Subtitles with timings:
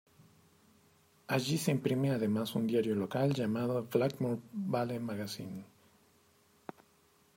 [1.27, 5.63] Allí se imprime además un diario local llamado "Blackmore Vale Magazine".